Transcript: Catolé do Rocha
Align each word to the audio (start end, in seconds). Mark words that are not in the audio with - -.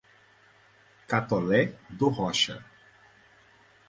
Catolé 1.07 1.77
do 1.91 2.09
Rocha 2.09 2.57